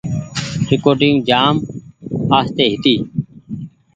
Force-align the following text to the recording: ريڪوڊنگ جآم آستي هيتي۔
ريڪوڊنگ 0.69 1.15
جآم 1.29 1.55
آستي 2.37 2.65
هيتي۔ 2.71 2.95